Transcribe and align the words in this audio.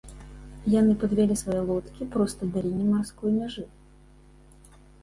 Яны 0.75 0.93
падвялі 1.03 1.35
свае 1.43 1.59
лодкі 1.69 2.09
проста 2.17 2.41
да 2.57 2.67
лініі 2.67 2.89
марской 2.95 3.31
мяжы. 3.39 3.71